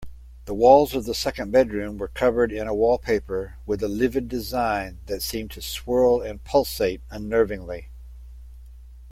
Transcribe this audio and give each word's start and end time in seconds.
The 0.45 0.55
walls 0.55 0.95
of 0.95 1.05
the 1.05 1.13
second 1.13 1.51
bedroom 1.51 1.99
were 1.99 2.07
covered 2.07 2.51
in 2.51 2.67
a 2.67 2.73
wallpaper 2.73 3.57
with 3.67 3.83
a 3.83 3.87
livid 3.87 4.27
design 4.27 4.97
that 5.05 5.21
seemed 5.21 5.51
to 5.51 5.61
swirl 5.61 6.23
and 6.23 6.43
pulsate 6.43 7.01
unnervingly. 7.11 7.89